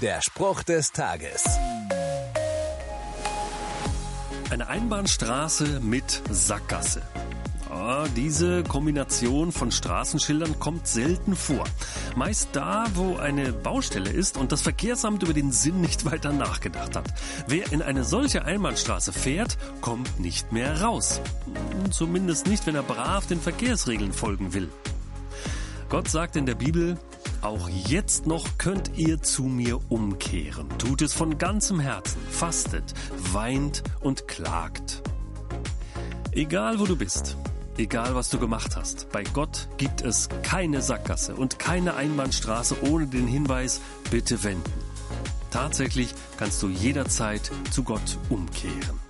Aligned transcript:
Der 0.00 0.22
Spruch 0.22 0.62
des 0.62 0.92
Tages. 0.92 1.44
Eine 4.48 4.66
Einbahnstraße 4.68 5.80
mit 5.80 6.22
Sackgasse. 6.30 7.02
Ja, 7.68 8.06
diese 8.16 8.62
Kombination 8.62 9.52
von 9.52 9.70
Straßenschildern 9.70 10.58
kommt 10.58 10.86
selten 10.86 11.36
vor. 11.36 11.64
Meist 12.16 12.48
da, 12.54 12.86
wo 12.94 13.16
eine 13.16 13.52
Baustelle 13.52 14.08
ist 14.08 14.38
und 14.38 14.52
das 14.52 14.62
Verkehrsamt 14.62 15.22
über 15.22 15.34
den 15.34 15.52
Sinn 15.52 15.82
nicht 15.82 16.06
weiter 16.06 16.32
nachgedacht 16.32 16.96
hat. 16.96 17.12
Wer 17.46 17.70
in 17.70 17.82
eine 17.82 18.02
solche 18.02 18.46
Einbahnstraße 18.46 19.12
fährt, 19.12 19.58
kommt 19.82 20.18
nicht 20.18 20.50
mehr 20.50 20.80
raus. 20.80 21.20
Zumindest 21.90 22.46
nicht, 22.46 22.66
wenn 22.66 22.74
er 22.74 22.82
brav 22.82 23.26
den 23.26 23.40
Verkehrsregeln 23.40 24.14
folgen 24.14 24.54
will. 24.54 24.70
Gott 25.90 26.08
sagt 26.08 26.36
in 26.36 26.46
der 26.46 26.54
Bibel, 26.54 26.96
auch 27.42 27.68
jetzt 27.68 28.26
noch 28.26 28.58
könnt 28.58 28.96
ihr 28.96 29.22
zu 29.22 29.44
mir 29.44 29.80
umkehren. 29.90 30.68
Tut 30.78 31.02
es 31.02 31.14
von 31.14 31.38
ganzem 31.38 31.80
Herzen, 31.80 32.20
fastet, 32.30 32.94
weint 33.32 33.82
und 34.00 34.28
klagt. 34.28 35.02
Egal 36.32 36.78
wo 36.78 36.86
du 36.86 36.96
bist, 36.96 37.36
egal 37.76 38.14
was 38.14 38.30
du 38.30 38.38
gemacht 38.38 38.76
hast, 38.76 39.10
bei 39.10 39.22
Gott 39.22 39.68
gibt 39.78 40.02
es 40.02 40.28
keine 40.42 40.82
Sackgasse 40.82 41.34
und 41.34 41.58
keine 41.58 41.94
Einbahnstraße 41.94 42.76
ohne 42.88 43.06
den 43.06 43.26
Hinweis, 43.26 43.80
bitte 44.10 44.44
wenden. 44.44 44.72
Tatsächlich 45.50 46.14
kannst 46.36 46.62
du 46.62 46.68
jederzeit 46.68 47.50
zu 47.70 47.82
Gott 47.82 48.18
umkehren. 48.28 49.09